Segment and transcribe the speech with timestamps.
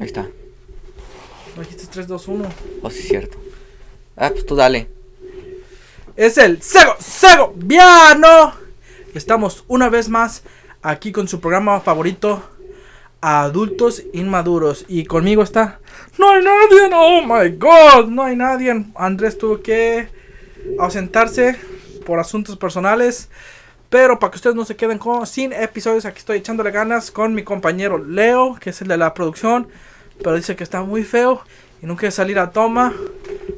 [0.00, 0.28] Ahí está.
[1.58, 2.48] Dijiste 3, 2, 1.
[2.82, 3.38] Oh, sí, es cierto.
[4.16, 4.88] Ah, pues tú dale.
[6.16, 8.54] Es el Sego, Sego, Viano.
[9.14, 10.42] Estamos una vez más
[10.82, 12.42] aquí con su programa favorito,
[13.20, 14.84] Adultos Inmaduros.
[14.88, 15.80] Y conmigo está.
[16.18, 18.84] No hay nadie, oh my god, no hay nadie.
[18.94, 20.08] Andrés tuvo que
[20.78, 21.56] ausentarse
[22.04, 23.28] por asuntos personales.
[23.92, 27.34] Pero para que ustedes no se queden con, sin episodios, aquí estoy echándole ganas con
[27.34, 29.68] mi compañero Leo, que es el de la producción.
[30.16, 31.42] Pero dice que está muy feo
[31.82, 32.94] y no quiere salir a toma.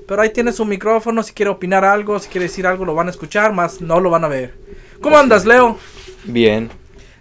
[0.08, 3.06] Pero ahí tiene su micrófono, si quiere opinar algo, si quiere decir algo, lo van
[3.06, 4.54] a escuchar, más no lo van a ver.
[5.00, 5.78] ¿Cómo andas, Leo?
[6.24, 6.68] Bien.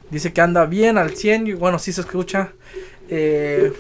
[0.09, 2.53] Dice que anda bien al 100, y bueno, sí se escucha.
[3.09, 3.71] Eh,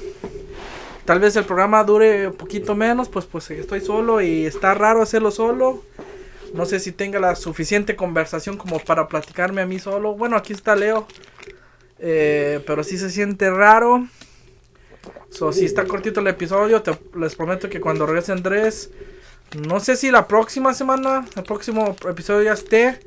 [1.05, 5.01] tal vez el programa dure un poquito menos, pues pues estoy solo y está raro
[5.01, 5.81] hacerlo solo.
[6.53, 10.13] No sé si tenga la suficiente conversación como para platicarme a mí solo.
[10.15, 11.07] Bueno, aquí está Leo.
[11.99, 14.07] Eh, pero sí se siente raro.
[15.29, 18.91] So, si está cortito el episodio, te, les prometo que cuando regrese Andrés,
[19.67, 22.99] no sé si la próxima semana, el próximo episodio ya esté.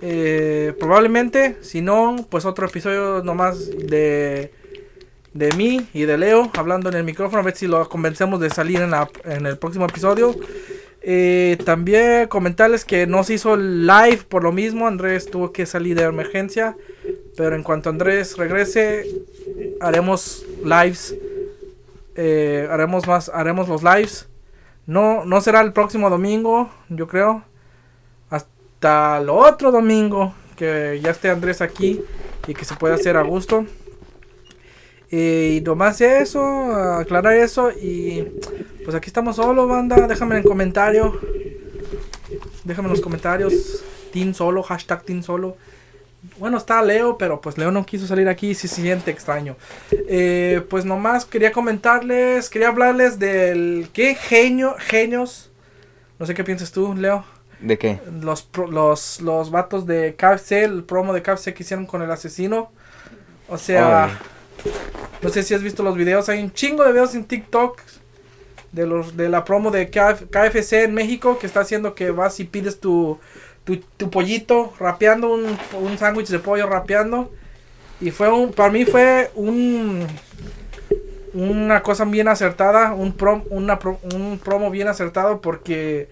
[0.00, 4.52] Eh, probablemente, si no, pues otro episodio nomás de,
[5.32, 8.50] de mí y de Leo hablando en el micrófono, a ver si lo convencemos de
[8.50, 10.34] salir en, la, en el próximo episodio.
[11.04, 15.96] Eh, también comentarles que no se hizo live por lo mismo, Andrés tuvo que salir
[15.96, 16.76] de emergencia,
[17.36, 19.06] pero en cuanto Andrés regrese,
[19.80, 21.16] haremos lives,
[22.14, 24.28] eh, haremos más, haremos los lives.
[24.86, 27.44] No, no será el próximo domingo, yo creo.
[28.30, 32.00] Hasta el otro domingo, que ya esté Andrés aquí
[32.46, 33.66] y que se pueda hacer a gusto.
[35.12, 36.42] Y nomás eso,
[36.74, 37.70] aclarar eso.
[37.70, 38.26] Y
[38.82, 40.06] pues aquí estamos solo, banda.
[40.08, 41.20] Déjame en el comentario.
[42.64, 43.84] Déjame en los comentarios.
[44.10, 45.58] Team solo, hashtag Team solo.
[46.38, 49.56] Bueno, está Leo, pero pues Leo no quiso salir aquí y sí se siente extraño.
[50.08, 55.50] Eh, pues nomás quería comentarles, quería hablarles del qué genio, genios.
[56.18, 57.22] No sé qué piensas tú, Leo.
[57.60, 58.00] ¿De qué?
[58.22, 62.70] Los, los, los vatos de KFC, el promo de KFC que hicieron con el asesino.
[63.48, 64.18] O sea,
[65.20, 67.80] no sé si has visto los videos, hay un chingo de videos en TikTok
[68.72, 72.44] de los de la promo de KFC en México que está haciendo que vas y
[72.44, 73.18] pides tu
[73.64, 77.30] tu, pollito rapeando, un, un sándwich de pollo rapeando.
[78.00, 80.06] Y fue un, para mí fue un,
[81.34, 83.78] una cosa bien acertada, un, prom, una,
[84.14, 86.08] un promo bien acertado porque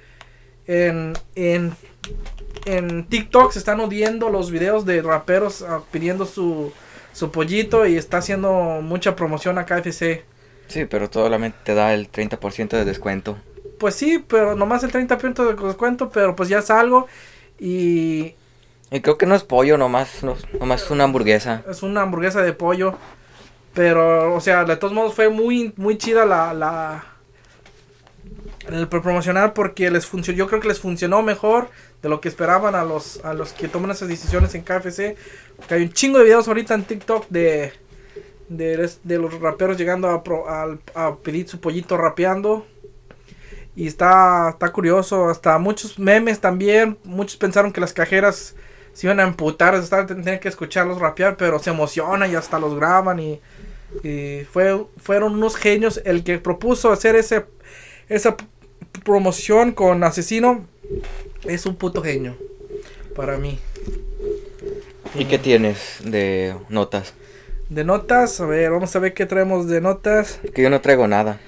[0.67, 1.73] en, en,
[2.67, 6.73] en TikTok se están odiando los videos de raperos ah, pidiendo su,
[7.13, 10.25] su pollito y está haciendo mucha promoción a KFC.
[10.69, 13.39] Sí, pero solamente te da el 30% de descuento.
[13.79, 17.07] Pues sí, pero nomás el 30% de descuento, pero pues ya es algo.
[17.59, 18.35] Y...
[18.93, 21.63] Y creo que no es pollo, nomás, no, nomás es una hamburguesa.
[21.69, 22.97] Es una hamburguesa de pollo.
[23.73, 27.05] Pero, o sea, de todos modos fue muy, muy chida la, la,
[28.69, 31.71] el promocionar porque les funcionó, yo creo que les funcionó mejor
[32.03, 35.17] de lo que esperaban a los, a los que toman esas decisiones en KFC.
[35.67, 37.73] Que hay un chingo de videos ahorita en TikTok de,
[38.49, 42.67] de, los raperos llegando a, a, pedir su pollito rapeando.
[43.77, 46.99] Y está, está curioso, hasta muchos memes también.
[47.05, 48.55] Muchos pensaron que las cajeras
[48.93, 53.21] se iban a amputar, tener que escucharlos rapear, pero se emocionan y hasta los graban.
[53.21, 53.41] Y,
[54.03, 56.03] y fue, fueron unos genios.
[56.05, 57.47] El que propuso hacer ese,
[58.11, 58.37] esa
[59.05, 60.67] promoción con Asesino
[61.45, 62.37] es un puto genio
[63.17, 63.59] para mí.
[65.15, 67.15] ¿Y qué tienes de notas?
[67.69, 70.41] De notas, a ver, vamos a ver qué traemos de notas.
[70.55, 71.41] Que yo no traigo nada.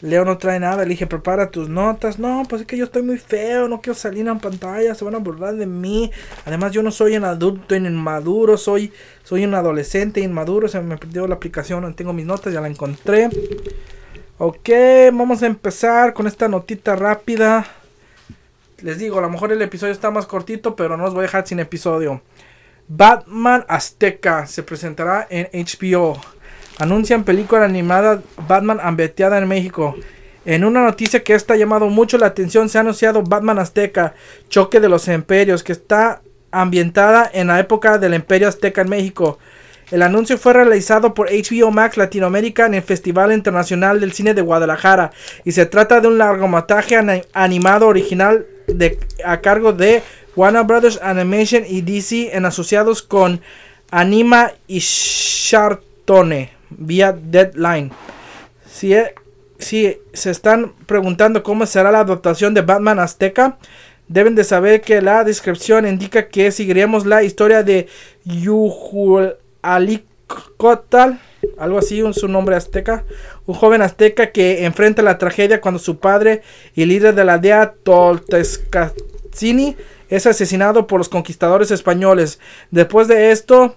[0.00, 2.18] Leo no trae nada, le dije, prepara tus notas.
[2.18, 5.14] No, pues es que yo estoy muy feo, no quiero salir en pantalla, se van
[5.14, 6.10] a burlar de mí.
[6.44, 8.92] Además, yo no soy un adulto inmaduro, soy,
[9.22, 10.66] soy un adolescente inmaduro.
[10.66, 13.28] Se me perdió la aplicación, tengo mis notas, ya la encontré.
[14.44, 14.70] Ok,
[15.12, 17.64] vamos a empezar con esta notita rápida.
[18.80, 21.22] Les digo, a lo mejor el episodio está más cortito, pero no os voy a
[21.28, 22.22] dejar sin episodio.
[22.88, 26.20] Batman Azteca se presentará en HBO.
[26.80, 29.94] Anuncian película animada Batman ambientada en México.
[30.44, 34.14] En una noticia que está llamado mucho la atención, se ha anunciado Batman Azteca,
[34.48, 39.38] Choque de los Imperios, que está ambientada en la época del Imperio Azteca en México.
[39.92, 44.40] El anuncio fue realizado por HBO Max Latinoamérica en el Festival Internacional del Cine de
[44.40, 45.10] Guadalajara
[45.44, 46.98] y se trata de un largometraje
[47.34, 48.46] animado original
[49.22, 50.02] a cargo de
[50.34, 53.42] Warner Brothers Animation y DC en asociados con
[53.90, 57.92] Anima y Chartone vía Deadline.
[58.66, 59.14] Si, e,
[59.58, 63.58] si se están preguntando cómo será la adaptación de Batman Azteca,
[64.08, 67.88] deben de saber que la descripción indica que seguiremos la historia de
[68.24, 71.18] Yuhul Quetzalcoatl,
[71.58, 73.04] algo así, un, su nombre azteca,
[73.46, 76.42] un joven azteca que enfrenta la tragedia cuando su padre
[76.74, 79.76] y líder de la aldea Toltescacini
[80.08, 82.38] es asesinado por los conquistadores españoles.
[82.70, 83.76] Después de esto,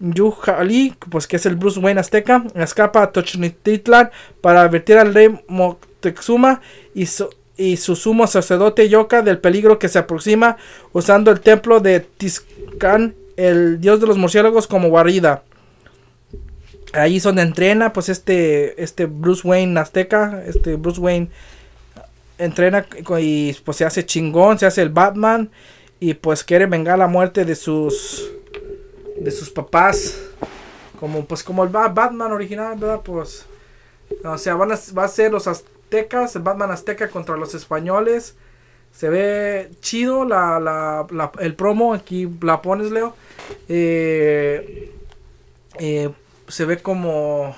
[0.00, 4.10] Yuhali, pues que es el Bruce Wayne azteca, escapa a Tenochtitlan
[4.40, 6.60] para advertir al rey Moctezuma
[6.94, 10.56] y su, y su sumo sacerdote Yoka del peligro que se aproxima
[10.92, 15.44] usando el templo de Tizcan, el dios de los murciélagos, como guarida.
[16.92, 21.30] Ahí es donde entrena, pues este, este Bruce Wayne azteca, este Bruce Wayne
[22.38, 22.86] entrena
[23.20, 25.50] y pues se hace chingón, se hace el Batman
[26.00, 28.30] y pues quiere vengar la muerte de sus
[29.20, 30.20] de sus papás
[30.98, 33.00] como pues como el Batman original, ¿verdad?
[33.04, 33.46] Pues
[34.24, 38.34] o sea, van a, va a ser los aztecas, el Batman azteca contra los españoles.
[38.98, 43.14] Se ve chido la, la, la el promo, aquí la pones Leo.
[43.68, 44.92] Eh,
[45.78, 46.10] eh,
[46.48, 47.54] se ve como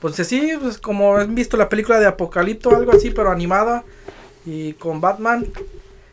[0.00, 3.84] pues así, pues como han visto la película de Apocalipto, algo así, pero animada
[4.44, 5.46] y con Batman.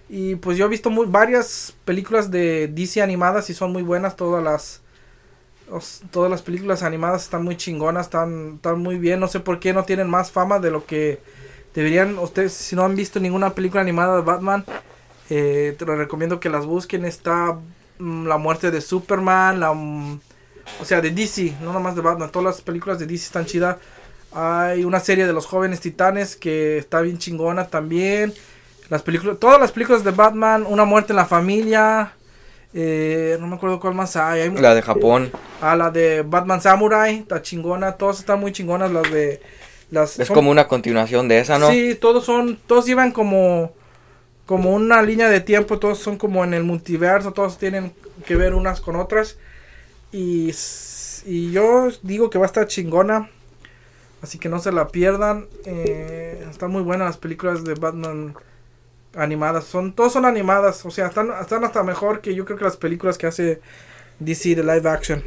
[0.08, 4.16] Y pues yo he visto muy, varias películas de DC animadas y son muy buenas
[4.16, 4.82] todas las
[6.12, 9.74] todas las películas animadas están muy chingonas, están, están muy bien, no sé por qué
[9.74, 11.20] no tienen más fama de lo que
[11.74, 12.18] deberían.
[12.20, 14.66] Ustedes si no han visto ninguna película animada de Batman,
[15.30, 17.06] eh, te lo recomiendo que las busquen.
[17.06, 17.58] Está
[18.00, 20.20] mm, la muerte de Superman, la mm,
[20.80, 22.31] o sea, de DC, no nomás de Batman.
[22.31, 23.78] Todas las películas de DC están chidas.
[24.31, 28.34] Hay una serie de los jóvenes titanes que está bien chingona también.
[28.90, 32.14] Las películas, todas las películas de Batman, Una muerte en la familia.
[32.75, 34.50] Eh, no me acuerdo cuál más hay.
[34.56, 35.31] La de Japón.
[35.62, 37.94] Ah, la de Batman Samurai, está chingona.
[37.94, 39.42] Todas están muy chingonas las de
[39.92, 40.20] las.
[40.20, 41.70] Es como una continuación de esa, ¿no?
[41.70, 43.74] Sí, todos son, todos llevan como
[44.46, 45.80] como una línea de tiempo.
[45.80, 47.32] Todos son como en el multiverso.
[47.32, 47.94] Todos tienen
[48.26, 49.38] que ver unas con otras.
[50.12, 50.54] Y,
[51.26, 53.30] y yo digo que va a estar chingona.
[54.22, 55.48] Así que no se la pierdan.
[55.66, 58.36] Eh, están muy buenas las películas de Batman
[59.16, 59.66] animadas.
[59.66, 60.86] Son, todas son animadas.
[60.86, 63.62] O sea, están, están hasta mejor que yo creo que las películas que hace
[64.20, 65.24] DC de live action.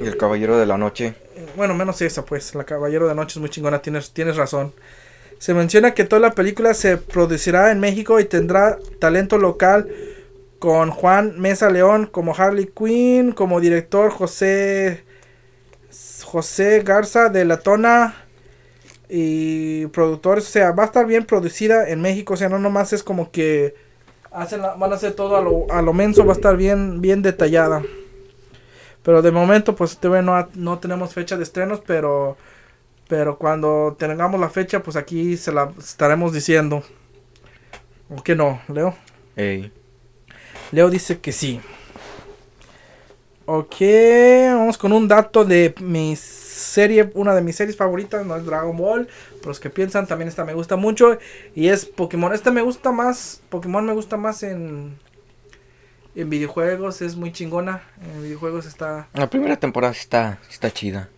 [0.00, 1.14] Y el Caballero de la Noche.
[1.60, 2.54] Bueno, menos esa, pues.
[2.54, 3.82] La Caballero de Noche es muy chingona.
[3.82, 4.72] Tienes, tienes razón.
[5.36, 9.86] Se menciona que toda la película se producirá en México y tendrá talento local
[10.58, 15.04] con Juan Mesa León como Harley Quinn, como director José
[16.24, 18.24] José Garza de La Tona
[19.10, 22.94] y productores, o sea, va a estar bien producida en México, o sea, no nomás
[22.94, 23.74] es como que
[24.30, 27.20] hacen van a hacer todo a lo, a lo menso, va a estar bien bien
[27.20, 27.82] detallada.
[29.02, 32.36] Pero de momento pues todavía no, no tenemos fecha de estrenos, pero
[33.10, 36.84] pero cuando tengamos la fecha, pues aquí se la estaremos diciendo.
[38.08, 38.94] ¿O qué no, Leo?
[39.34, 39.72] Ey.
[40.70, 41.60] Leo dice que sí.
[43.46, 43.74] Ok,
[44.46, 48.76] vamos con un dato de mi serie, una de mis series favoritas, no es Dragon
[48.76, 49.08] Ball.
[49.38, 51.18] Por los que piensan, también esta me gusta mucho.
[51.56, 52.32] Y es Pokémon.
[52.32, 53.42] Esta me gusta más.
[53.48, 54.96] Pokémon me gusta más en.
[56.14, 57.82] En videojuegos es muy chingona.
[58.02, 59.08] En videojuegos está.
[59.14, 61.08] La primera temporada está, está chida.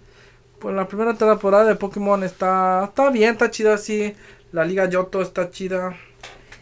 [0.59, 2.85] Pues la primera temporada de Pokémon está.
[2.85, 4.15] Está bien, está chida así.
[4.53, 5.97] La Liga Yoto está chida.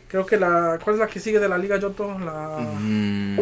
[0.09, 0.79] Creo que la.
[0.83, 2.19] ¿Cuál es la que sigue de la Liga Yoto?
[2.19, 2.59] La.
[2.79, 3.41] Mm,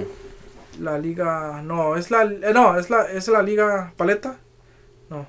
[0.81, 1.61] La Liga.
[1.63, 2.23] No, es la.
[2.25, 4.39] eh, no, es la, es la Liga Paleta.
[5.11, 5.27] No.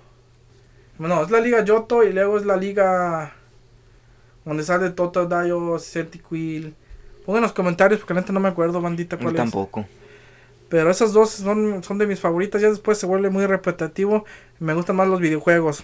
[0.97, 3.33] No, es la Liga Yoto y luego es la Liga.
[4.45, 6.75] Donde sale Toto Dayo, Centiquil.
[7.30, 9.38] Pongan en los comentarios porque la neta no me acuerdo, bandita, yo cuál es.
[9.40, 9.86] tampoco.
[10.68, 12.59] Pero esas dos son, son de mis favoritas.
[12.59, 14.26] Ya después se vuelve muy repetitivo.
[14.57, 15.83] Me gustan más los videojuegos.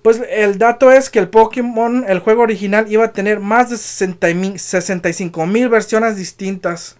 [0.00, 3.76] Pues el dato es que el Pokémon, el juego original, iba a tener más de
[3.76, 6.96] 60 mi- 65 mil versiones distintas.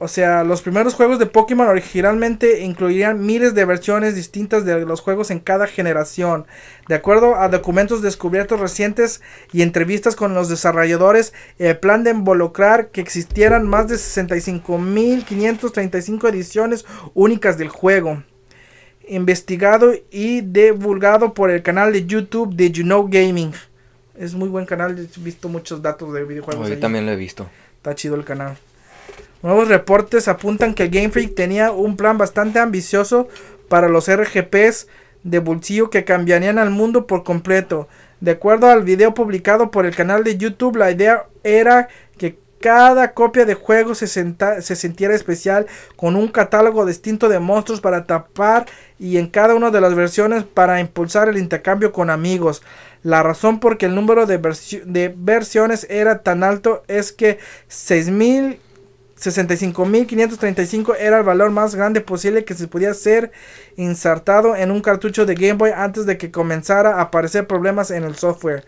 [0.00, 5.00] O sea, los primeros juegos de Pokémon originalmente incluirían miles de versiones distintas de los
[5.00, 6.46] juegos en cada generación.
[6.86, 9.20] De acuerdo a documentos descubiertos recientes
[9.52, 16.86] y entrevistas con los desarrolladores, el plan de involucrar que existieran más de 65.535 ediciones
[17.14, 18.22] únicas del juego.
[19.08, 23.50] Investigado y divulgado por el canal de YouTube de You Know Gaming.
[24.16, 26.68] Es muy buen canal, he visto muchos datos de videojuegos.
[26.68, 27.50] Yo también lo he visto.
[27.78, 28.56] Está chido el canal.
[29.42, 33.28] Nuevos reportes apuntan que Game Freak tenía un plan bastante ambicioso
[33.68, 34.88] para los RGPs
[35.22, 37.88] de bolsillo que cambiarían al mundo por completo.
[38.20, 43.12] De acuerdo al video publicado por el canal de YouTube, la idea era que cada
[43.12, 48.06] copia de juego se, senta- se sintiera especial con un catálogo distinto de monstruos para
[48.06, 48.66] tapar
[48.98, 52.62] y en cada una de las versiones para impulsar el intercambio con amigos.
[53.04, 54.38] La razón por que el número de,
[54.86, 58.58] de versiones era tan alto es que 6000
[59.18, 63.32] 65.535 era el valor más grande posible que se podía ser
[63.76, 68.04] insertado en un cartucho de Game Boy antes de que comenzara a aparecer problemas en
[68.04, 68.64] el software.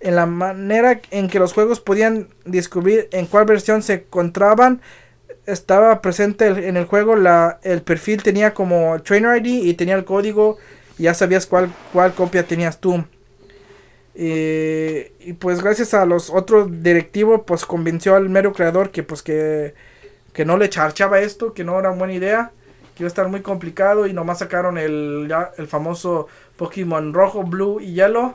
[0.00, 4.82] En la manera en que los juegos podían descubrir en cuál versión se encontraban,
[5.46, 10.04] estaba presente en el juego, la, el perfil tenía como Trainer ID y tenía el
[10.04, 10.58] código,
[10.98, 13.04] ya sabías cuál, cuál copia tenías tú.
[14.14, 19.22] Eh, y pues gracias a los otros directivos, pues convenció al mero creador que pues
[19.22, 19.74] que,
[20.32, 22.52] que no le charchaba esto, que no era buena idea,
[22.94, 27.42] que iba a estar muy complicado y nomás sacaron el, ya, el famoso Pokémon rojo,
[27.42, 28.34] blue y yellow.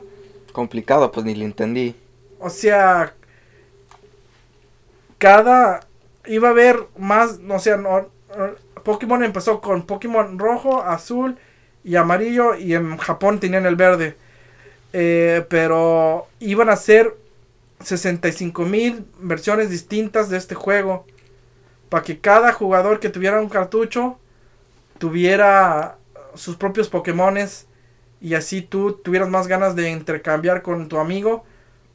[0.52, 1.94] Complicado, pues ni le entendí.
[2.38, 3.14] O sea,
[5.18, 5.86] cada
[6.26, 8.08] iba a haber más, no sé, no,
[8.82, 11.36] Pokémon empezó con Pokémon rojo, azul
[11.84, 14.16] y amarillo y en Japón tenían el verde.
[14.92, 17.16] Eh, pero iban a ser
[17.82, 21.06] 65 mil versiones distintas de este juego.
[21.88, 24.18] Para que cada jugador que tuviera un cartucho
[24.98, 25.96] tuviera
[26.34, 27.66] sus propios Pokémones.
[28.20, 31.44] Y así tú tuvieras más ganas de intercambiar con tu amigo.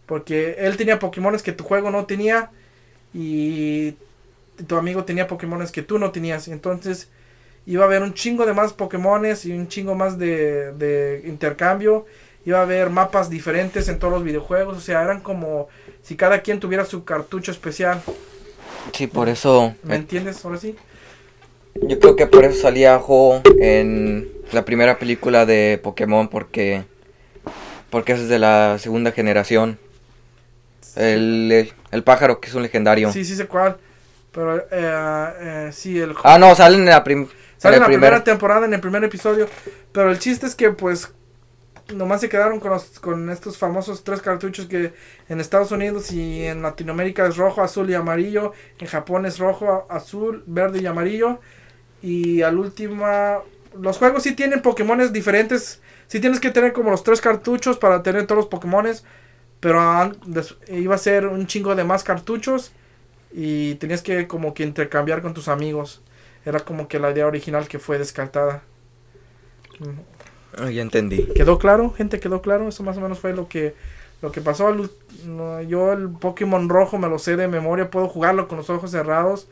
[0.06, 2.52] Porque él tenía Pokémones que tu juego no tenía.
[3.14, 3.96] Y
[4.68, 6.48] tu amigo tenía Pokémones que tú no tenías.
[6.48, 7.10] Entonces
[7.66, 12.06] iba a haber un chingo de más Pokémones y un chingo más de, de intercambio
[12.46, 15.68] iba a haber mapas diferentes en todos los videojuegos, o sea, eran como
[16.02, 18.02] si cada quien tuviera su cartucho especial.
[18.94, 19.74] Sí, por eso...
[19.84, 20.75] ¿Me entiendes ahora sí?
[21.82, 26.84] Yo creo que por eso salía Ho en la primera película de Pokémon, porque...
[27.90, 29.80] Porque es de la segunda generación.
[30.96, 33.12] El, el pájaro que es un legendario.
[33.12, 33.78] Sí, sí sé cuál.
[34.32, 36.14] Pero, eh, eh, sí, el...
[36.24, 39.48] Ah, no, salen en la, prim sale en la primera temporada, en el primer episodio.
[39.92, 41.12] Pero el chiste es que, pues,
[41.94, 44.94] nomás se quedaron con, con estos famosos tres cartuchos que
[45.30, 48.54] en Estados Unidos y en Latinoamérica es rojo, azul y amarillo.
[48.80, 51.39] En Japón es rojo, azul, verde y amarillo.
[52.01, 53.06] Y al último,
[53.80, 55.82] los juegos sí tienen Pokémones diferentes.
[56.08, 59.04] Sí tienes que tener como los tres cartuchos para tener todos los Pokémones.
[59.60, 59.80] Pero
[60.68, 62.72] iba a ser un chingo de más cartuchos.
[63.32, 66.01] Y tenías que como que intercambiar con tus amigos.
[66.46, 68.63] Era como que la idea original que fue descartada.
[70.58, 71.26] Ah, ya entendí.
[71.36, 72.20] ¿Quedó claro, gente?
[72.20, 72.68] ¿Quedó claro?
[72.68, 73.76] Eso más o menos fue lo que,
[74.22, 74.74] lo que pasó.
[75.68, 79.48] Yo el Pokémon rojo me lo sé de memoria, puedo jugarlo con los ojos cerrados.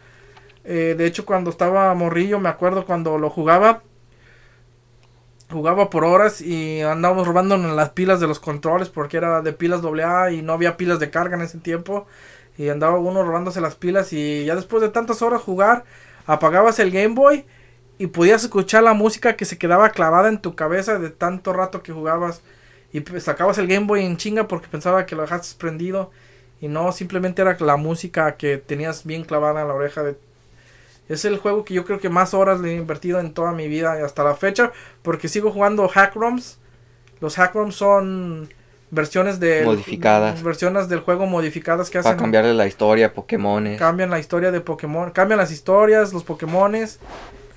[0.63, 3.83] Eh, de hecho, cuando estaba morrillo, me acuerdo cuando lo jugaba.
[5.51, 9.81] Jugaba por horas y andábamos robando las pilas de los controles porque era de pilas
[9.83, 12.07] AA y no había pilas de carga en ese tiempo.
[12.57, 15.83] Y andaba uno robándose las pilas y ya después de tantas horas jugar,
[16.25, 17.45] apagabas el Game Boy
[18.03, 21.83] y podías escuchar la música que se quedaba clavada en tu cabeza de tanto rato
[21.83, 22.41] que jugabas.
[22.91, 26.11] Y sacabas el Game Boy en chinga porque pensaba que lo dejaste prendido.
[26.59, 30.17] Y no simplemente era la música que tenías bien clavada en la oreja de
[31.07, 33.69] es el juego que yo creo que más horas le he invertido en toda mi
[33.69, 36.59] vida hasta la fecha porque sigo jugando hack ROMs.
[37.21, 38.49] Los hack ROMs son
[38.91, 40.43] versiones de modificadas.
[40.43, 44.61] versiones del juego modificadas que hacen para cambiarle la historia Pokémon cambian la historia de
[44.61, 46.99] Pokémon cambian las historias los Pokémones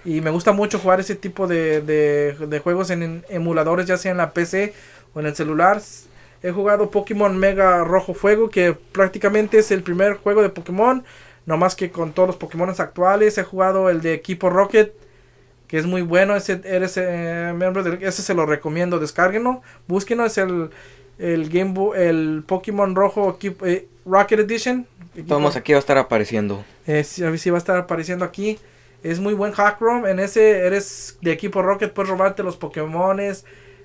[0.07, 4.19] y me gusta mucho jugar ese tipo de, de, juegos en, emuladores, ya sea en
[4.19, 4.73] la PC
[5.13, 5.83] o en el celular.
[6.45, 11.05] He jugado Pokémon Mega Rojo Fuego, que prácticamente es el primer juego de Pokémon,
[11.45, 13.37] no más que con todos los Pokémon actuales.
[13.37, 14.95] He jugado el de Equipo Rocket,
[15.67, 16.37] que es muy bueno.
[16.37, 20.25] Ese, eres, eh, miembro ese se lo recomiendo, descárguenlo, búsquenlo.
[20.25, 20.71] Es el,
[21.19, 24.87] el Game Boy, el Pokémon Rojo eh, Rocket Edition.
[25.25, 26.65] Vamos, aquí va a estar apareciendo.
[26.87, 28.61] Eh, ver si va a estar apareciendo aquí.
[29.03, 30.07] Es muy buen hack ROM.
[30.07, 33.45] En ese eres de equipo Rocket, puedes robarte los Pokémones.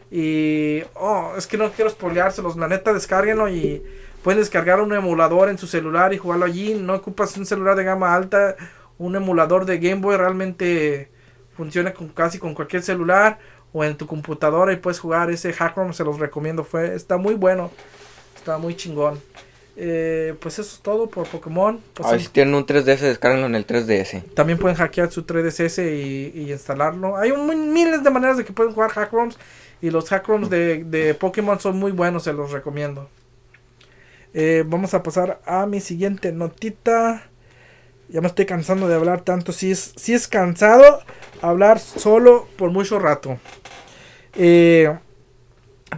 [0.10, 0.84] Y.
[0.96, 2.58] Oh, es que no quiero spoileárselos.
[2.58, 3.84] La neta, descárguenlo y
[4.24, 6.76] pueden descargar un emulador en su celular y jugarlo allí.
[6.76, 8.56] No ocupas un celular de gama alta.
[8.98, 11.10] Un emulador de Game Boy realmente
[11.56, 13.40] funciona con casi con cualquier celular
[13.74, 15.94] o en tu computadora y puedes jugar ese hack ROM.
[15.94, 16.64] Se los recomiendo.
[16.64, 17.72] Fue, está muy bueno.
[18.36, 19.20] Está muy chingón.
[19.84, 21.82] Eh, pues eso es todo por Pokémon.
[21.96, 24.32] Pues si tienen un 3DS, descarguenlo en el 3DS.
[24.36, 27.18] También pueden hackear su 3DS y, instalarlo.
[27.18, 29.40] Hay miles de maneras de que pueden jugar hack ROMs.
[29.82, 33.10] Y los hack ROMs de, de Pokémon son muy buenos, se los recomiendo.
[34.36, 37.24] Eh, vamos a pasar a mi siguiente notita.
[38.08, 39.52] Ya me estoy cansando de hablar tanto.
[39.52, 41.02] Si es, si es cansado
[41.42, 43.40] hablar solo por mucho rato.
[44.36, 44.96] Eh,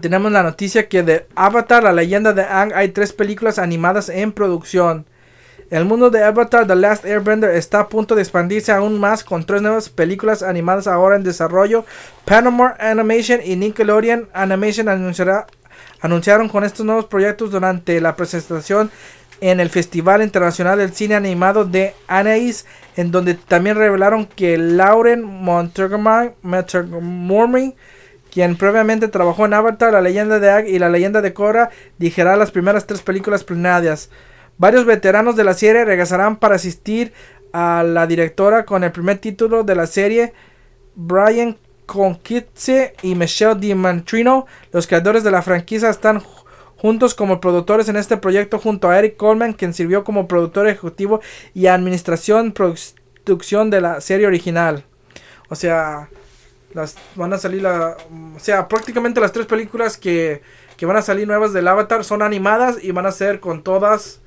[0.01, 4.31] tenemos la noticia que de Avatar, la leyenda de Ang, hay tres películas animadas en
[4.31, 5.05] producción.
[5.69, 9.45] El mundo de Avatar The Last Airbender está a punto de expandirse aún más con
[9.45, 11.85] tres nuevas películas animadas ahora en desarrollo.
[12.25, 14.87] Panama Animation y Nickelodeon Animation
[16.01, 18.91] anunciaron con estos nuevos proyectos durante la presentación
[19.41, 25.23] en el Festival Internacional del Cine Animado de Anais, en donde también revelaron que Lauren
[25.23, 26.33] Montgomery,
[28.33, 32.35] quien previamente trabajó en Avatar, La leyenda de Ag y La leyenda de Korra, dirigirá
[32.35, 34.09] las primeras tres películas planeadas.
[34.57, 37.13] Varios veteranos de la serie regresarán para asistir
[37.51, 40.33] a la directora con el primer título de la serie,
[40.95, 46.19] Brian Conquitze y Michelle DiMantrino, los creadores de la franquicia, están
[46.75, 51.21] juntos como productores en este proyecto junto a Eric Coleman, quien sirvió como productor ejecutivo
[51.53, 54.85] y administración producción de la serie original.
[55.49, 56.09] O sea,
[56.73, 57.97] las van a salir la,
[58.35, 60.41] o sea, prácticamente las tres películas que,
[60.77, 64.19] que van a salir nuevas del Avatar son animadas y van a ser con todas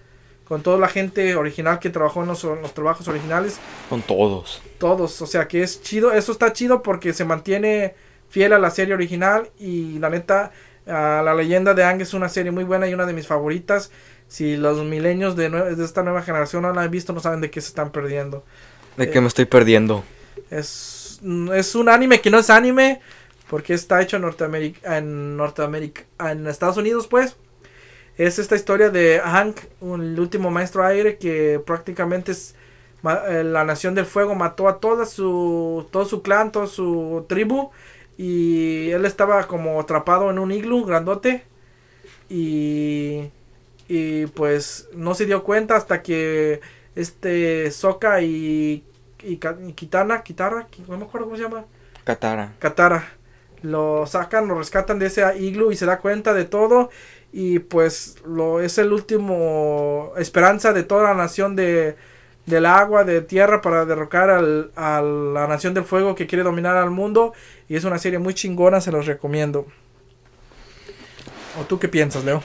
[0.47, 3.59] con toda la gente original que trabajó en los, en los, trabajos originales.
[3.91, 4.63] Con todos.
[4.79, 7.97] Todos, o sea que es chido, eso está chido porque se mantiene
[8.29, 10.53] fiel a la serie original y la neta
[10.87, 13.91] la leyenda de Ang es una serie muy buena y una de mis favoritas.
[14.29, 17.51] Si los milenios de, de esta nueva generación no la han visto, no saben de
[17.51, 18.45] qué se están perdiendo.
[18.97, 20.05] ¿De qué me estoy perdiendo?
[20.51, 20.96] Es,
[21.55, 23.01] es un anime que no es anime,
[23.49, 27.37] porque está hecho en Norteamérica, en Norteamérica, en Estados Unidos, pues.
[28.17, 32.55] Es esta historia de Hank, el último maestro aire que prácticamente es
[33.29, 37.71] eh, la nación del fuego mató a toda su todo su clan, toda su tribu
[38.17, 41.45] y él estaba como atrapado en un iglú grandote.
[42.29, 43.31] Y,
[43.89, 46.61] y pues no se dio cuenta hasta que
[46.97, 48.83] este Soka y,
[49.27, 49.39] y,
[49.73, 51.65] Kitana, Kitara, no me acuerdo cómo se llama.
[52.05, 52.55] Katara.
[52.59, 53.09] Katara.
[53.63, 56.91] Lo sacan, lo rescatan de ese iglú y se da cuenta de todo.
[57.33, 61.97] Y pues lo es el último esperanza de toda la nación de,
[62.47, 66.77] del agua, de tierra para derrocar al, a la nación del fuego que quiere dominar
[66.77, 67.33] al mundo.
[67.69, 69.67] Y es una serie muy chingona, se los recomiendo.
[71.61, 72.43] ¿O tú qué piensas, Leo?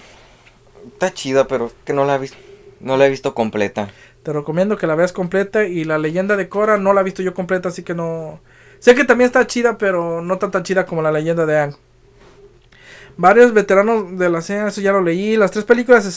[0.94, 2.38] Está chida, pero que no la he visto,
[2.80, 3.90] no la he visto completa.
[4.24, 7.24] Te recomiendo que la veas completa y la leyenda de Cora no la he visto
[7.24, 8.42] yo completa, así que no...
[8.80, 11.76] Sé que también está chida, pero no tan, tan chida como la leyenda de Ang.
[13.22, 15.38] Varios veteranos de la serie, eso ya lo leí.
[15.38, 16.08] Las tres películas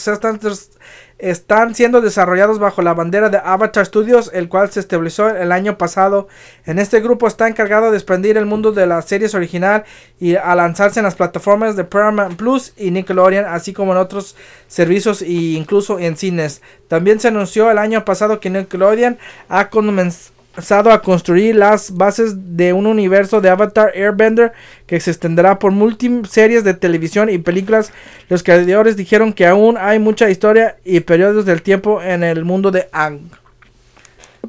[1.19, 5.77] están, siendo desarrollados bajo la bandera de Avatar Studios, el cual se estableció el año
[5.77, 6.27] pasado.
[6.65, 9.83] En este grupo está encargado de expandir el mundo de las series original
[10.19, 14.35] y a lanzarse en las plataformas de Paramount Plus y Nickelodeon, así como en otros
[14.67, 16.63] servicios e incluso en cines.
[16.87, 22.73] También se anunció el año pasado que Nickelodeon ha comenzado a construir las bases de
[22.73, 24.53] un universo de Avatar Airbender
[24.87, 27.91] que se extenderá por múltiples series de televisión y películas.
[28.29, 32.71] Los creadores dijeron que aún hay mucha historia y periodos del tiempo en el mundo
[32.71, 33.31] de Ang.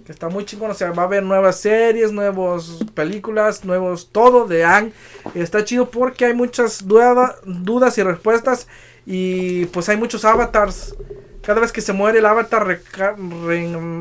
[0.08, 4.62] Está muy chingón, o sea, va a haber nuevas series, nuevas películas, nuevos todo de
[4.62, 4.92] Ang.
[5.34, 8.68] Está chido porque hay muchas dudas y respuestas
[9.04, 10.94] y pues hay muchos avatars.
[11.42, 12.80] Cada vez que se muere el avatar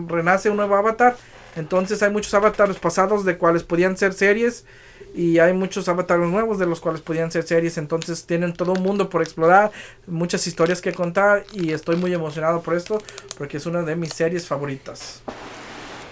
[0.08, 1.16] renace un nuevo avatar
[1.56, 4.66] entonces hay muchos avatares pasados de cuales podían ser series
[5.14, 7.78] y hay muchos avatares nuevos de los cuales podían ser series.
[7.78, 9.72] Entonces tienen todo un mundo por explorar,
[10.08, 13.02] muchas historias que contar y estoy muy emocionado por esto
[13.38, 15.22] porque es una de mis series favoritas.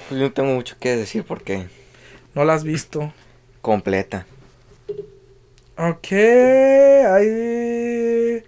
[0.08, 1.68] Pues yo no tengo mucho que decir porque...
[2.34, 3.14] No la has visto.
[3.62, 4.26] Completa.
[5.78, 8.44] Ok, ahí,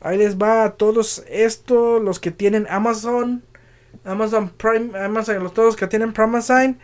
[0.00, 3.42] ahí les va a todos estos, los que tienen Amazon.
[4.06, 6.76] Amazon Prime, Amazon, los todos que tienen Prime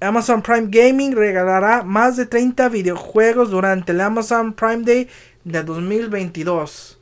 [0.00, 5.08] Amazon Prime Gaming regalará más de 30 videojuegos durante el Amazon Prime Day
[5.44, 7.00] de 2022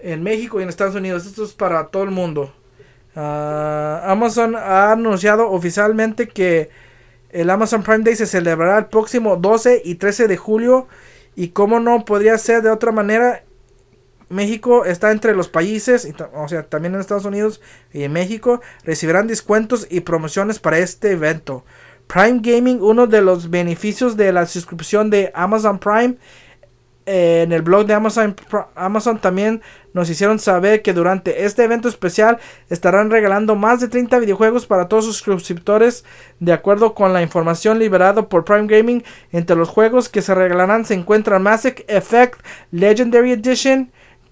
[0.00, 1.26] en México y en Estados Unidos.
[1.26, 2.52] Esto es para todo el mundo.
[3.16, 6.70] Ah, Amazon ha anunciado oficialmente que
[7.30, 10.88] el Amazon Prime Day se celebrará el próximo 12 y 13 de julio.
[11.36, 13.44] Y como no podría ser de otra manera,
[14.30, 17.60] México está entre los países, o sea, también en Estados Unidos
[17.92, 21.64] y en México, recibirán descuentos y promociones para este evento.
[22.06, 26.16] Prime Gaming, uno de los beneficios de la suscripción de Amazon Prime,
[27.06, 28.36] eh, en el blog de Amazon,
[28.76, 29.62] Amazon también
[29.94, 32.38] nos hicieron saber que durante este evento especial
[32.68, 36.04] estarán regalando más de 30 videojuegos para todos sus suscriptores.
[36.38, 40.84] De acuerdo con la información liberada por Prime Gaming, entre los juegos que se regalarán
[40.84, 42.40] se encuentran Mass Effect
[42.70, 43.90] Legendary Edition,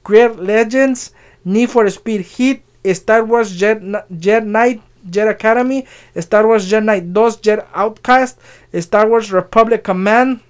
[0.09, 1.12] Great Legends,
[1.44, 7.05] Need for Speed Heat, Star Wars Jet, Jet Knight, Jet Academy, Star Wars Jet Knight
[7.12, 8.40] 2, Jet Outcast,
[8.73, 10.40] Star Wars Republic Command.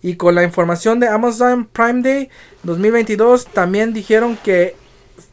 [0.00, 2.30] Y con la información de Amazon Prime Day
[2.62, 4.76] 2022 también dijeron que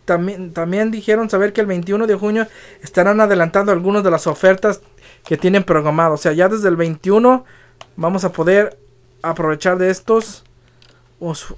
[0.06, 2.48] también, también dijeron saber que el 21 de junio
[2.82, 4.82] estarán adelantando algunas de las ofertas
[5.24, 6.15] que tienen programado.
[6.15, 7.46] O sea, ya desde el 21
[7.96, 8.80] vamos a poder
[9.22, 10.45] aprovechar de estos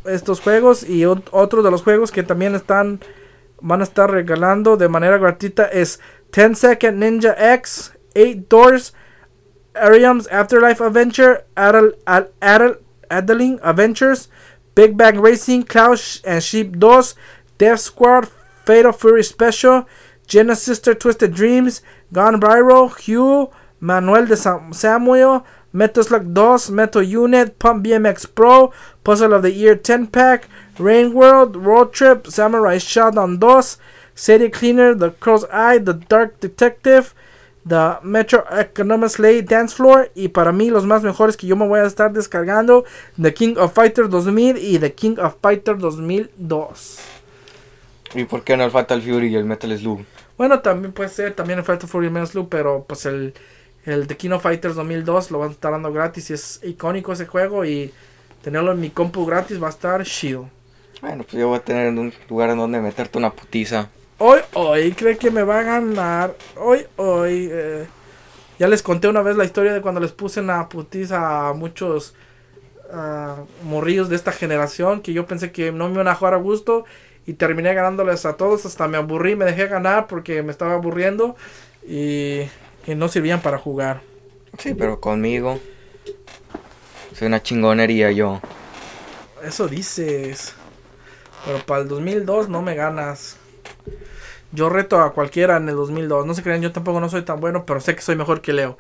[0.06, 3.00] estos juegos y otros de los juegos que también están
[3.62, 6.00] van a estar regalando de manera gratuita es
[6.32, 8.94] 10 Second Ninja X, 8 Doors,
[9.74, 14.30] Ariam's Afterlife Adventure, Adel, Adel, Adventures,
[14.76, 17.16] Big Bang Racing, Klaus and Sheep 2,
[17.58, 18.30] Death Squad,
[18.66, 19.88] Fatal Fury Special,
[20.28, 23.50] Jenna Sister Twisted Dreams, Gone Viral, Hugh,
[23.80, 25.44] Manuel de Samuel,
[25.78, 31.14] Metal Slug 2, Metal Unit, Pump BMX Pro, Puzzle of the Year 10 Pack, Rain
[31.14, 33.78] World, Road Trip, Samurai Shodown 2,
[34.16, 37.14] City Cleaner, The Crow's Eye, The Dark Detective,
[37.64, 41.68] The Metro Economist Lay Dance Floor y para mí los más mejores que yo me
[41.68, 42.84] voy a estar descargando
[43.22, 47.00] The King of Fighters 2000 y The King of Fighters 2002.
[48.16, 50.00] ¿Y por qué no el Fatal Fury y el Metal Slug?
[50.40, 53.36] Bueno, también puede ser, también el Fatal Fury y el Metal Slug, pero pues el,
[53.88, 57.14] el The King of Fighters 2002 lo van a estar dando gratis y es icónico
[57.14, 57.94] ese juego y
[58.42, 60.50] tenerlo en mi compu gratis va a estar chido.
[61.02, 63.90] Bueno, pues yo voy a tener un lugar en donde meterte una putiza.
[64.18, 66.36] Hoy, hoy, cree que me va a ganar.
[66.58, 67.50] Hoy, hoy.
[67.52, 67.88] Eh,
[68.60, 72.16] ya les conté una vez la historia de cuando les puse una putiza a muchos
[72.92, 76.38] uh, morrillos de esta generación que yo pensé que no me iban a jugar a
[76.38, 76.86] gusto
[77.28, 78.66] y terminé ganándoles a todos.
[78.66, 81.36] Hasta me aburrí, me dejé ganar porque me estaba aburriendo
[81.88, 82.42] y,
[82.88, 84.02] y no servían para jugar.
[84.58, 85.60] Sí, pero conmigo.
[87.14, 88.42] Soy una chingonería yo.
[89.44, 90.56] Eso dices.
[91.46, 93.38] Pero para el 2002 no me ganas.
[94.52, 96.26] Yo reto a cualquiera en el 2002.
[96.26, 98.54] No se crean, yo tampoco no soy tan bueno, pero sé que soy mejor que
[98.54, 98.78] Leo.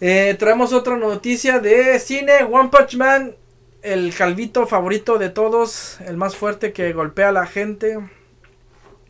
[0.00, 2.44] Eh, traemos otra noticia de cine.
[2.50, 3.34] One Punch Man,
[3.82, 7.98] el calvito favorito de todos, el más fuerte que golpea a la gente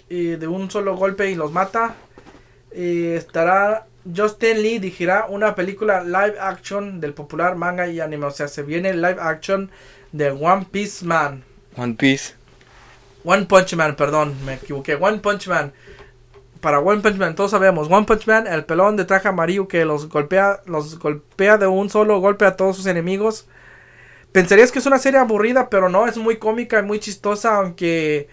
[0.09, 1.97] y de un solo golpe y los mata.
[2.75, 8.27] Y estará Justin Lee dirigirá una película live action del popular manga y anime.
[8.27, 9.71] O sea, se viene live action
[10.13, 11.45] de One Piece Man.
[11.77, 12.35] One Piece.
[13.25, 14.97] One Punch Man, perdón, me equivoqué.
[14.97, 15.73] One Punch Man.
[16.61, 17.89] Para One Punch Man, todos sabemos.
[17.91, 21.91] One Punch Man, el pelón de traje amarillo que los golpea, los golpea de un
[21.91, 23.47] solo golpe a todos sus enemigos.
[24.33, 28.29] Pensarías que es una serie aburrida, pero no, es muy cómica y muy chistosa, aunque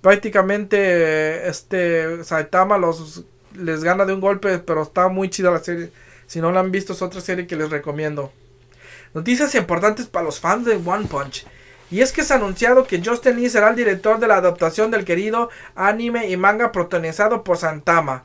[0.00, 3.24] prácticamente este Saitama los
[3.56, 5.90] les gana de un golpe, pero está muy chida la serie.
[6.26, 8.32] Si no la han visto es otra serie que les recomiendo.
[9.14, 11.46] Noticias importantes para los fans de One Punch.
[11.90, 14.90] Y es que se ha anunciado que Justin Lee será el director de la adaptación
[14.90, 18.24] del querido anime y manga protagonizado por Santama.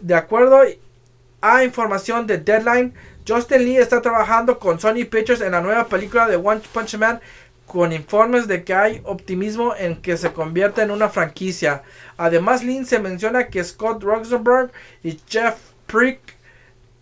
[0.00, 0.62] De acuerdo
[1.42, 2.94] a información de Deadline,
[3.28, 7.20] Justin Lee está trabajando con Sony Pictures en la nueva película de One Punch Man
[7.66, 11.82] con informes de que hay optimismo en que se convierta en una franquicia.
[12.16, 14.70] Además, Lee se menciona que Scott Rosenberg
[15.02, 16.20] y Jeff Prick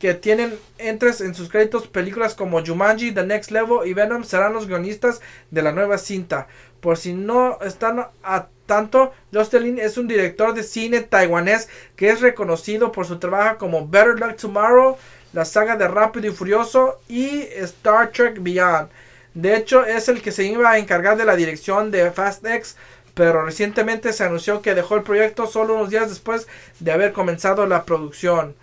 [0.03, 4.53] que tienen entres en sus créditos películas como Jumanji, The Next Level y Venom serán
[4.53, 5.21] los guionistas
[5.53, 6.49] de la nueva cinta.
[6.81, 12.21] Por si no están a tanto, Justin es un director de cine taiwanés que es
[12.21, 14.97] reconocido por su trabajo como Better Luck Tomorrow,
[15.33, 18.89] la saga de Rápido y Furioso y Star Trek Beyond.
[19.35, 22.77] De hecho, es el que se iba a encargar de la dirección de Fast X,
[23.15, 26.47] pero recientemente se anunció que dejó el proyecto solo unos días después
[26.81, 28.55] de haber comenzado la producción.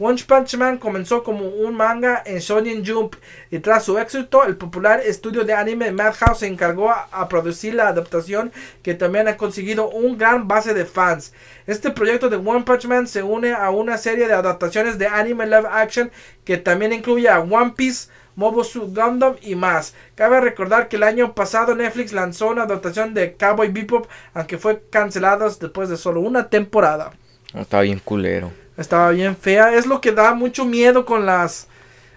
[0.00, 3.16] One Punch Man comenzó como un manga en Shonen Jump
[3.50, 7.88] y tras su éxito, el popular estudio de anime Madhouse se encargó a, producir la
[7.88, 11.32] adaptación que también ha conseguido un gran base de fans.
[11.66, 15.46] Este proyecto de One Punch Man se une a una serie de adaptaciones de anime
[15.46, 16.12] live action
[16.44, 19.94] que también incluye a One Piece, Mobile Suit Gundam y más.
[20.14, 24.80] Cabe recordar que el año pasado Netflix lanzó una adaptación de Cowboy Bebop, aunque fue
[24.90, 27.10] cancelada después de solo una temporada.
[27.52, 28.52] Está bien culero.
[28.76, 29.74] Estaba bien fea.
[29.74, 31.66] Es lo que da mucho miedo con las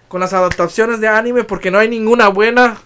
[0.06, 2.80] con las adaptaciones de anime porque no hay ninguna buena.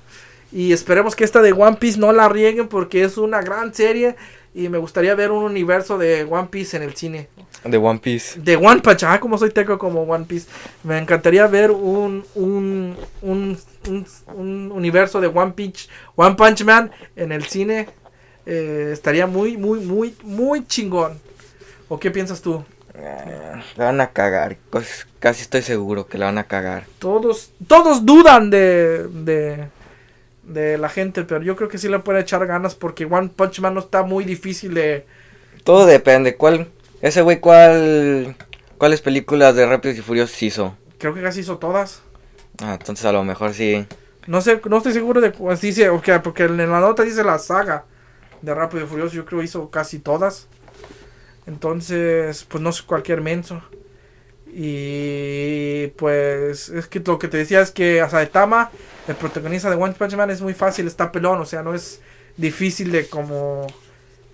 [0.50, 4.16] Y esperemos que esta de One Piece no la rieguen porque es una gran serie
[4.54, 7.28] y me gustaría ver un universo de One Piece en el cine.
[7.68, 8.40] De One Piece.
[8.40, 10.48] De One Punch, ah, como soy teco como One Piece.
[10.82, 13.58] Me encantaría ver un, un, un,
[14.34, 17.88] un, universo de One Punch, One Punch Man en el cine.
[18.44, 21.18] Eh, estaría muy, muy, muy, muy chingón.
[21.88, 22.64] ¿O qué piensas tú?
[23.76, 24.56] La van a cagar.
[25.18, 26.84] Casi estoy seguro que la van a cagar.
[26.98, 29.68] Todos, todos dudan de, de,
[30.44, 33.60] de la gente, pero yo creo que sí le puede echar ganas porque One Punch
[33.60, 35.04] Man no está muy difícil de.
[35.64, 36.36] Todo depende.
[36.36, 36.68] ¿Cuál?
[37.00, 38.36] Ese güey, ¿cuál,
[38.78, 40.76] ¿cuáles películas de Rápidos y Furiosos hizo?
[40.98, 42.02] Creo que casi hizo todas.
[42.62, 43.86] Ah, entonces a lo mejor sí.
[44.26, 47.38] No sé, no estoy seguro de cuál sí, okay, porque en la nota dice la
[47.38, 47.84] saga
[48.42, 49.14] de Rápido y Furioso.
[49.14, 50.48] Yo creo que hizo casi todas.
[51.46, 53.62] Entonces, pues no es cualquier menso.
[54.46, 58.70] Y pues es que lo que te decía es que Asaetama,
[59.06, 62.00] el protagonista de One Punch Man, es muy fácil, está pelón, o sea, no es
[62.38, 63.66] difícil de como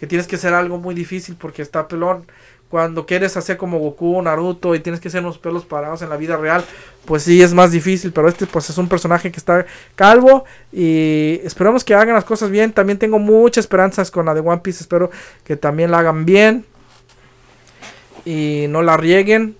[0.02, 2.26] que tienes que hacer algo muy difícil porque está pelón.
[2.68, 6.16] Cuando quieres hacer como Goku Naruto y tienes que hacer unos pelos parados en la
[6.16, 6.64] vida real,
[7.04, 8.10] pues sí es más difícil.
[8.12, 12.50] Pero este pues es un personaje que está calvo y esperamos que hagan las cosas
[12.50, 12.72] bien.
[12.72, 14.80] También tengo muchas esperanzas con la de One Piece.
[14.80, 15.08] Espero
[15.44, 16.66] que también la hagan bien
[18.24, 19.54] y no la rieguen.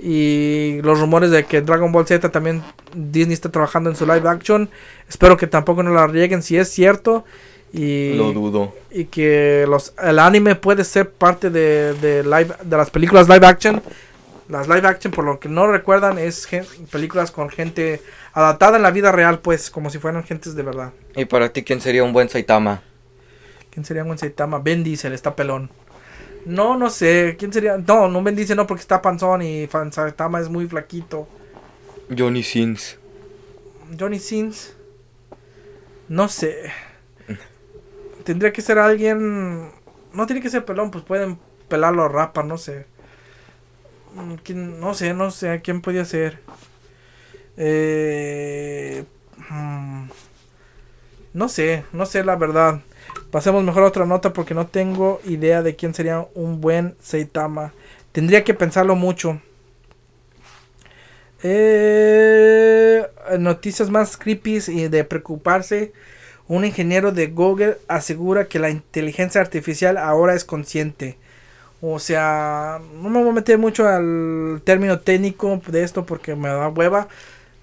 [0.00, 2.62] Y los rumores de que Dragon Ball Z también
[2.94, 4.70] Disney está trabajando en su live action.
[5.08, 7.24] Espero que tampoco no la rieguen si es cierto.
[7.72, 8.74] Y, Lo dudo.
[8.90, 13.46] y que los el anime puede ser parte de, de live de las películas live
[13.46, 13.82] action.
[14.48, 18.02] Las live action por lo que no recuerdan es gen- películas con gente
[18.34, 20.92] adaptada en la vida real pues como si fueran gentes de verdad.
[21.16, 22.82] ¿Y para ti quién sería un buen Saitama?
[23.70, 25.70] quién sería un Saitama Ben Diesel está pelón.
[26.44, 30.40] No no sé quién sería no no Ben Diesel no porque está panzón y Saitama
[30.40, 31.26] es muy flaquito.
[32.14, 32.98] Johnny Sins.
[33.98, 34.74] Johnny Sins.
[36.08, 36.70] No sé
[38.24, 39.70] tendría que ser alguien
[40.12, 42.86] no tiene que ser pelón pues pueden pelarlo a rapa no sé.
[44.14, 44.80] Mm, ¿quién?
[44.80, 46.38] no sé no sé quién podía ser
[47.56, 49.04] eh,
[49.50, 50.04] mm,
[51.34, 52.80] no sé no sé la verdad.
[53.30, 57.72] Pasemos mejor a otra nota porque no tengo idea de quién sería un buen Saitama.
[58.12, 59.40] Tendría que pensarlo mucho.
[61.42, 63.06] Eh,
[63.38, 65.92] noticias más creepy y de preocuparse.
[66.52, 71.16] Un ingeniero de Google asegura que la inteligencia artificial ahora es consciente.
[71.80, 76.48] O sea, no me voy a meter mucho al término técnico de esto porque me
[76.48, 77.08] da hueva.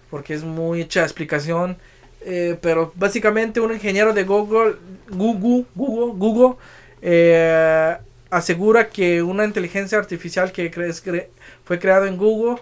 [0.09, 1.77] Porque es mucha explicación.
[2.21, 4.77] Eh, pero básicamente un ingeniero de Google,
[5.11, 6.55] Google, Google, Google,
[7.03, 7.95] eh,
[8.31, 11.27] asegura que una inteligencia artificial que cre-
[11.63, 12.59] fue creado en Google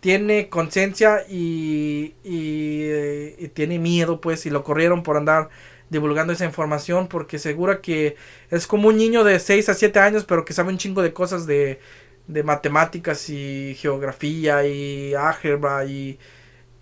[0.00, 5.50] tiene conciencia y, y, eh, y tiene miedo, pues, y lo corrieron por andar
[5.90, 8.16] divulgando esa información, porque asegura que
[8.50, 11.12] es como un niño de 6 a 7 años, pero que sabe un chingo de
[11.12, 11.80] cosas de,
[12.26, 16.18] de matemáticas y geografía y álgebra y,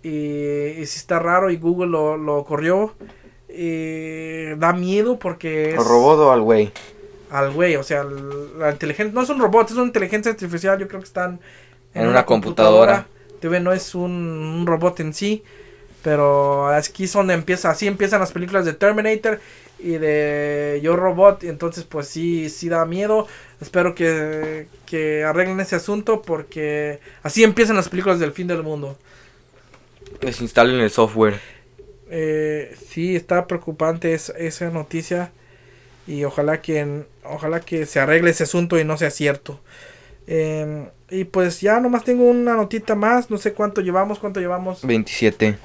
[0.03, 0.09] y,
[0.81, 2.95] y si está raro y Google lo, lo corrió.
[3.49, 6.71] eh, da miedo porque es ¿Al robot o al güey?
[7.29, 10.87] al güey, o sea, la inteligencia no es un robot, es una inteligencia artificial, yo
[10.87, 11.41] creo que están
[11.97, 13.07] En una computadora.
[13.39, 15.43] TV no es un, un robot en sí,
[16.03, 19.39] pero aquí es donde empieza, así empiezan las películas de Terminator
[19.79, 23.27] y de Yo Robot, y entonces pues sí, sí da miedo.
[23.61, 28.97] Espero que, que arreglen ese asunto porque así empiezan las películas del fin del mundo.
[30.21, 31.39] Desinstalen el software.
[32.09, 35.31] Eh, sí, está preocupante es- esa noticia
[36.07, 39.59] y ojalá que ojalá que se arregle ese asunto y no sea cierto.
[40.27, 44.81] Eh, y pues ya nomás tengo una notita más, no sé cuánto llevamos, cuánto llevamos.
[44.85, 45.57] 27.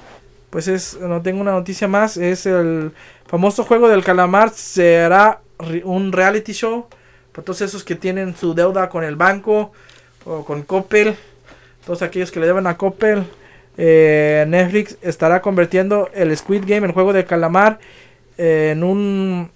[0.49, 2.91] Pues es, no tengo una noticia más, es el
[3.27, 5.41] famoso juego del calamar será
[5.83, 6.87] un reality show
[7.31, 9.71] para todos esos que tienen su deuda con el banco
[10.25, 11.15] o con Coppel,
[11.85, 13.23] todos aquellos que le deben a Coppel.
[13.77, 17.79] eh, Netflix estará convirtiendo el Squid Game, el juego del calamar,
[18.37, 19.49] eh, en un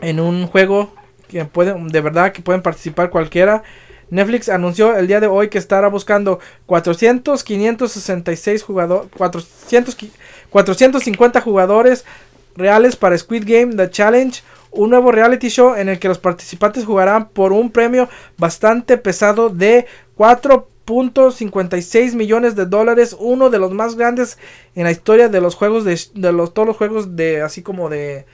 [0.00, 0.92] en un juego
[1.28, 3.62] que pueden de verdad que pueden participar cualquiera.
[4.10, 10.10] Netflix anunció el día de hoy que estará buscando 400, 566 jugadores, 400, qui-
[10.50, 12.04] 450 jugadores
[12.56, 16.84] reales para Squid Game The Challenge, un nuevo reality show en el que los participantes
[16.84, 23.96] jugarán por un premio bastante pesado de 4.56 millones de dólares, uno de los más
[23.96, 24.38] grandes
[24.74, 27.88] en la historia de los juegos de, de los todos los juegos de así como
[27.88, 28.24] de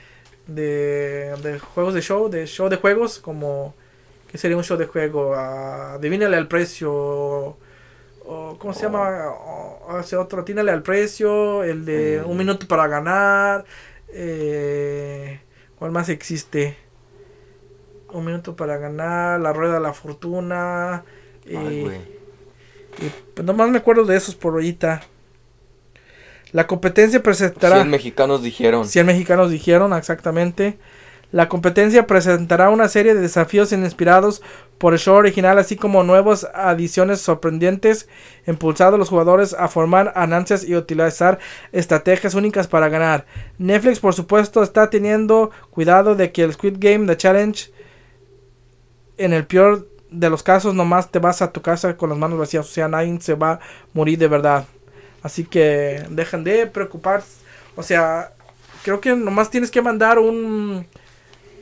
[0.46, 3.74] de, de juegos de show, de show de juegos como
[4.32, 5.34] ¿Qué sería un show de juego?
[5.34, 6.90] Ah, adivínale al precio.
[6.92, 9.28] o- ¿Cómo se llama?
[9.30, 11.62] O- hace otro, atínale al precio.
[11.64, 13.64] El de un minuto para ganar.
[14.14, 15.40] eh,
[15.78, 16.76] ¿Cuál más existe?
[18.12, 19.38] Un minuto para ganar.
[19.40, 21.04] La rueda de la fortuna.
[21.44, 22.06] Y, Ay,
[23.00, 25.02] y, pues nomás me acuerdo de esos por ahorita.
[26.52, 27.76] La competencia presentará.
[27.76, 28.86] 100 mexicanos dijeron.
[28.86, 30.78] 100 mexicanos dijeron exactamente.
[31.32, 34.42] La competencia presentará una serie de desafíos inspirados
[34.76, 38.06] por el show original, así como nuevas adiciones sorprendentes,
[38.46, 41.38] impulsando a los jugadores a formar ganancias y utilizar
[41.72, 43.24] estrategias únicas para ganar.
[43.56, 47.72] Netflix, por supuesto, está teniendo cuidado de que el Squid Game, The Challenge,
[49.16, 52.38] en el peor de los casos, nomás te vas a tu casa con las manos
[52.38, 53.60] vacías, o sea, nadie se va a
[53.94, 54.66] morir de verdad.
[55.22, 57.40] Así que dejen de preocuparse.
[57.74, 58.32] O sea,
[58.82, 60.86] creo que nomás tienes que mandar un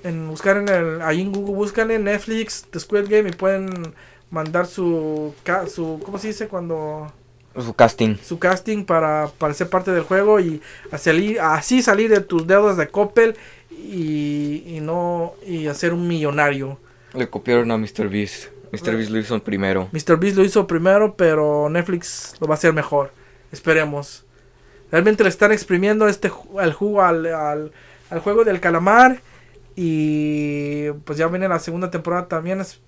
[0.05, 3.95] en buscar en el ahí en Google buscan en Netflix The Squid Game y pueden
[4.31, 5.35] mandar su
[5.73, 7.13] su ¿cómo se dice cuando
[7.59, 8.17] Su casting.
[8.23, 10.63] su casting para, para ser parte del juego y
[10.97, 13.37] salir, así salir de tus deudas de Coppel
[13.71, 16.79] y, y no y hacer un millonario.
[17.15, 18.09] Le copiaron a Mr.
[18.09, 18.49] Beast.
[18.73, 18.95] Mr.
[18.97, 19.89] Beast lo hizo primero.
[19.91, 20.17] Mr.
[20.17, 23.11] Beast lo hizo primero, pero Netflix lo va a hacer mejor.
[23.51, 24.25] Esperemos.
[24.93, 26.31] Realmente le están exprimiendo este
[26.63, 27.73] el jugo al, al,
[28.11, 29.21] al juego del calamar.
[29.77, 32.61] Y pues ya viene la segunda temporada también.
[32.61, 32.81] Es,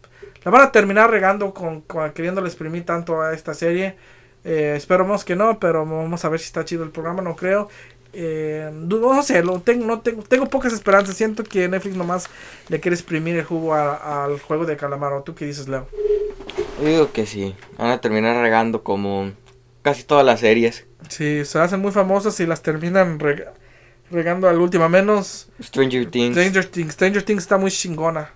[0.44, 3.96] la van a terminar regando con, con queriéndole exprimir tanto a esta serie.
[4.44, 7.68] Eh, esperemos que no, pero vamos a ver si está chido el programa, no creo.
[8.12, 11.16] Eh, no sé, lo tengo, no tengo, tengo pocas esperanzas.
[11.16, 12.28] Siento que Netflix nomás
[12.68, 15.12] le quiere exprimir el jugo al juego de calamar.
[15.12, 15.86] ¿O tú qué dices, Leo?
[16.80, 17.54] Yo digo que sí.
[17.78, 19.32] Van a terminar regando como
[19.82, 20.86] casi todas las series.
[21.08, 23.48] Sí, se hacen muy famosas y las terminan reg-
[24.12, 24.85] regando al último.
[24.85, 26.35] A menos Stranger Things.
[26.37, 26.92] Stranger Things.
[26.92, 28.31] Stranger Things está muy chingona.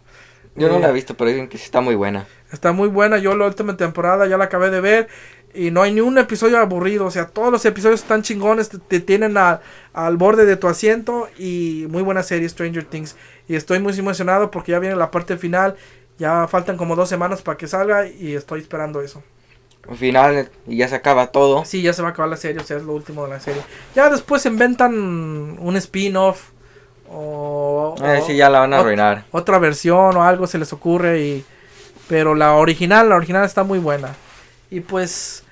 [0.54, 2.26] Yo no Eh, la he visto, pero dicen que sí está muy buena.
[2.50, 3.18] Está muy buena.
[3.18, 5.08] Yo la última temporada ya la acabé de ver.
[5.54, 7.06] Y no hay ni un episodio aburrido.
[7.06, 8.68] O sea, todos los episodios están chingones.
[8.70, 9.60] Te, te tienen a-
[9.92, 11.28] al borde de tu asiento.
[11.38, 13.16] Y muy buena serie Stranger Things.
[13.48, 15.76] Y estoy muy emocionado porque ya viene la parte final.
[16.18, 18.06] Ya faltan como dos semanas para que salga.
[18.06, 19.22] Y estoy esperando eso.
[19.88, 21.64] Al final y ya se acaba todo.
[21.64, 23.40] Sí, ya se va a acabar la serie, o sea, es lo último de la
[23.40, 23.62] serie.
[23.94, 24.94] Ya después inventan
[25.60, 26.50] un spin-off
[27.08, 29.24] o, Eh, o sí, ya la van a arruinar.
[29.30, 31.44] otra versión o algo se les ocurre y
[32.08, 34.14] pero la original, la original está muy buena.
[34.70, 35.44] Y pues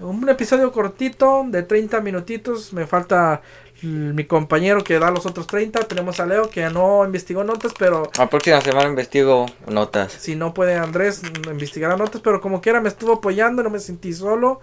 [0.00, 3.40] un episodio cortito de 30 minutitos, me falta
[3.82, 8.10] mi compañero que da los otros 30, tenemos a Leo que no investigó notas, pero
[8.16, 10.12] La próxima semana investigo notas.
[10.12, 14.12] si no puede Andrés investigar notas, pero como quiera me estuvo apoyando, no me sentí
[14.12, 14.60] solo.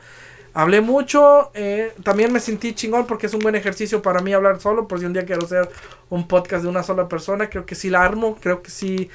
[0.53, 4.59] Hablé mucho, eh, también me sentí chingón porque es un buen ejercicio para mí hablar
[4.59, 5.69] solo, por si un día quiero hacer
[6.09, 9.09] un podcast de una sola persona, creo que sí la armo, creo que sí,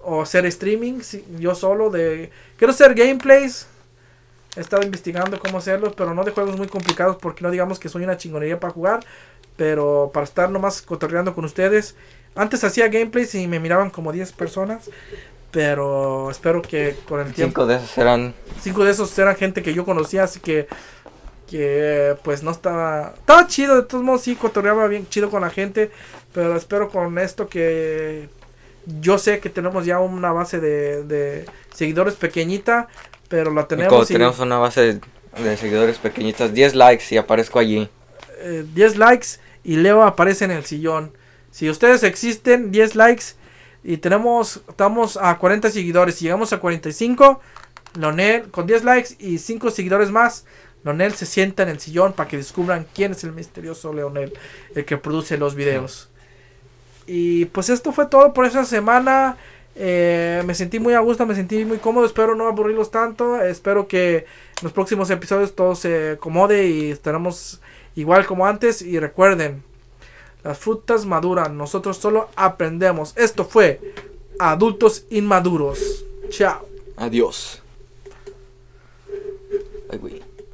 [0.00, 2.30] o hacer streaming, sí, yo solo, de...
[2.56, 3.68] Quiero hacer gameplays,
[4.56, 7.88] he estado investigando cómo hacerlos, pero no de juegos muy complicados porque no digamos que
[7.88, 9.00] soy una chingonería para jugar,
[9.56, 11.96] pero para estar nomás cotorreando con ustedes.
[12.34, 14.90] Antes hacía gameplays y me miraban como 10 personas,
[15.50, 18.34] pero espero que con el tiempo Cinco de esos eran.
[18.60, 20.68] cinco de esos eran gente que yo conocía, así que
[21.46, 25.50] que pues no estaba estaba chido, de todos modos sí cotorreaba bien chido con la
[25.50, 25.92] gente,
[26.32, 28.30] pero espero con esto que
[28.86, 32.88] yo sé que tenemos ya una base de, de seguidores pequeñita,
[33.34, 37.16] pero la y tenemos y, tenemos una base de, de seguidores pequeñitas, 10 likes y
[37.16, 37.90] aparezco allí.
[38.38, 39.26] eh, 10 likes
[39.64, 41.10] y Leo aparece en el sillón.
[41.50, 43.24] Si ustedes existen, 10 likes
[43.82, 47.40] y tenemos estamos a 40 seguidores, si llegamos a 45,
[47.98, 50.44] Lonel con 10 likes y 5 seguidores más,
[50.84, 54.32] Lonel se sienta en el sillón para que descubran quién es el misterioso Leonel,
[54.76, 56.08] el que produce los videos.
[57.08, 59.38] Y pues esto fue todo por esa semana.
[59.76, 62.06] Eh, me sentí muy a gusto, me sentí muy cómodo.
[62.06, 63.40] Espero no aburrirlos tanto.
[63.42, 64.24] Espero que en
[64.62, 67.60] los próximos episodios todo se acomode y estaremos
[67.94, 68.82] igual como antes.
[68.82, 69.62] Y recuerden,
[70.42, 73.16] las frutas maduran, nosotros solo aprendemos.
[73.16, 73.80] Esto fue
[74.38, 76.04] Adultos Inmaduros.
[76.28, 76.66] Chao.
[76.96, 77.62] Adiós.